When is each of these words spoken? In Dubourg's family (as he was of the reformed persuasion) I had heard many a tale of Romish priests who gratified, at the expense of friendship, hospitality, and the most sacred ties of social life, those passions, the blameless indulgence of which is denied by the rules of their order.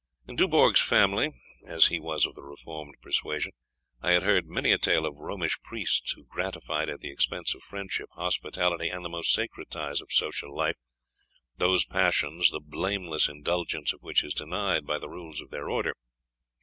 In 0.27 0.35
Dubourg's 0.35 0.81
family 0.81 1.29
(as 1.67 1.85
he 1.89 1.99
was 1.99 2.25
of 2.25 2.33
the 2.33 2.41
reformed 2.41 2.95
persuasion) 3.03 3.51
I 4.01 4.13
had 4.13 4.23
heard 4.23 4.47
many 4.47 4.71
a 4.71 4.79
tale 4.79 5.05
of 5.05 5.17
Romish 5.19 5.61
priests 5.61 6.13
who 6.13 6.23
gratified, 6.23 6.89
at 6.89 7.01
the 7.01 7.11
expense 7.11 7.53
of 7.53 7.61
friendship, 7.61 8.09
hospitality, 8.13 8.89
and 8.89 9.05
the 9.05 9.09
most 9.09 9.31
sacred 9.31 9.69
ties 9.69 10.01
of 10.01 10.11
social 10.11 10.55
life, 10.55 10.77
those 11.57 11.85
passions, 11.85 12.49
the 12.49 12.59
blameless 12.59 13.29
indulgence 13.29 13.93
of 13.93 14.01
which 14.01 14.23
is 14.23 14.33
denied 14.33 14.87
by 14.87 14.97
the 14.97 15.07
rules 15.07 15.39
of 15.39 15.51
their 15.51 15.69
order. 15.69 15.93